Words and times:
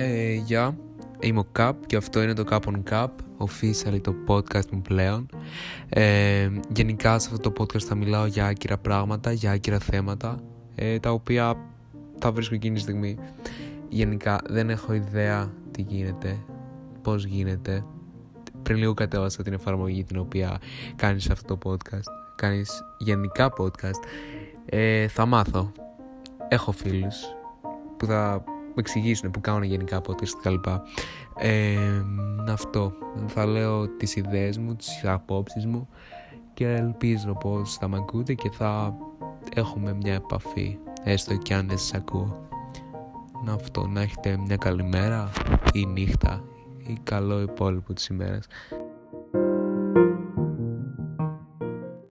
Ε, 0.00 0.32
γεια, 0.32 0.76
είμαι 1.20 1.38
ο 1.38 1.44
Καπ 1.52 1.86
και 1.86 1.96
αυτό 1.96 2.22
είναι 2.22 2.32
το 2.32 2.44
Cap 2.50 2.60
on 2.60 2.82
Cap, 2.90 3.08
officially 3.38 4.00
το 4.00 4.14
podcast 4.26 4.70
μου 4.70 4.82
πλέον. 4.82 5.28
Ε, 5.88 6.50
γενικά 6.68 7.18
σε 7.18 7.28
αυτό 7.32 7.50
το 7.50 7.62
podcast 7.62 7.82
θα 7.82 7.94
μιλάω 7.94 8.26
για 8.26 8.46
άκυρα 8.46 8.78
πράγματα, 8.78 9.32
για 9.32 9.50
άκυρα 9.50 9.78
θέματα, 9.78 10.38
ε, 10.74 10.98
τα 10.98 11.10
οποία 11.10 11.56
θα 12.18 12.32
βρίσκω 12.32 12.54
εκείνη 12.54 12.74
τη 12.74 12.80
στιγμή. 12.80 13.18
Γενικά 13.88 14.40
δεν 14.48 14.70
έχω 14.70 14.92
ιδέα 14.92 15.52
τι 15.70 15.82
γίνεται, 15.82 16.38
πώς 17.02 17.24
γίνεται. 17.24 17.84
Πριν 18.62 18.78
λίγο 18.78 18.94
κατέβασα 18.94 19.42
την 19.42 19.52
εφαρμογή 19.52 20.04
την 20.04 20.18
οποία 20.18 20.58
κάνεις 20.96 21.30
αυτό 21.30 21.56
το 21.56 21.70
podcast. 21.70 22.08
Κάνεις 22.36 22.82
γενικά 22.98 23.52
podcast. 23.58 24.02
Ε, 24.64 25.08
θα 25.08 25.26
μάθω. 25.26 25.72
Έχω 26.48 26.72
φίλους 26.72 27.16
που 27.96 28.06
θα 28.06 28.42
μου 28.46 28.57
εξηγήσουν 28.78 29.30
που 29.30 29.40
κάνουν 29.40 29.62
γενικά 29.62 30.00
podcast 30.00 30.30
κτλ. 30.40 30.54
Ε, 31.36 31.76
αυτό. 32.48 32.92
Θα 33.26 33.46
λέω 33.46 33.88
τις 33.88 34.16
ιδέες 34.16 34.58
μου, 34.58 34.74
τις 34.76 35.04
απόψεις 35.04 35.66
μου 35.66 35.88
και 36.54 36.68
ελπίζω 36.68 37.32
πως 37.32 37.76
θα 37.76 37.88
με 37.88 37.96
ακούτε 37.96 38.34
και 38.34 38.50
θα 38.50 38.96
έχουμε 39.54 39.94
μια 39.94 40.14
επαφή 40.14 40.78
έστω 41.04 41.36
και 41.36 41.54
αν 41.54 41.68
δεν 41.68 41.78
σας 41.78 41.94
ακούω. 41.94 42.46
Να 43.44 43.52
αυτό, 43.52 43.86
να 43.86 44.00
έχετε 44.00 44.36
μια 44.36 44.56
καλή 44.56 44.82
μέρα 44.82 45.30
ή 45.72 45.86
νύχτα 45.86 46.44
ή 46.86 46.98
καλό 47.02 47.40
υπόλοιπο 47.40 47.92
της 47.92 48.06
ημέρας. 48.06 48.46